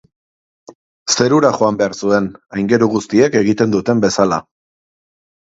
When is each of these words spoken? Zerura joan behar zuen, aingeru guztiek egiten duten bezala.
Zerura 1.15 1.51
joan 1.57 1.77
behar 1.81 1.93
zuen, 2.05 2.31
aingeru 2.57 2.89
guztiek 2.95 3.39
egiten 3.43 3.77
duten 3.79 4.03
bezala. 4.09 4.43